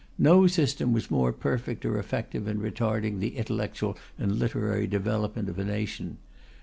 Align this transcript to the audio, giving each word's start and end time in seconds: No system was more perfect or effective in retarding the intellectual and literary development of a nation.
No 0.17 0.47
system 0.47 0.93
was 0.93 1.11
more 1.11 1.31
perfect 1.31 1.85
or 1.85 1.99
effective 1.99 2.47
in 2.47 2.59
retarding 2.59 3.19
the 3.19 3.37
intellectual 3.37 3.99
and 4.17 4.31
literary 4.39 4.87
development 4.87 5.47
of 5.47 5.59
a 5.59 5.63
nation. 5.63 6.17